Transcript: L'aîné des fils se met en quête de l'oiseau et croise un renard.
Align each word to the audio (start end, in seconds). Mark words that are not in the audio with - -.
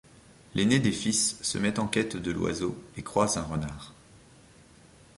L'aîné 0.55 0.79
des 0.79 0.91
fils 0.91 1.37
se 1.43 1.59
met 1.59 1.77
en 1.77 1.87
quête 1.87 2.17
de 2.17 2.31
l'oiseau 2.31 2.75
et 2.97 3.03
croise 3.03 3.37
un 3.37 3.43
renard. 3.43 3.93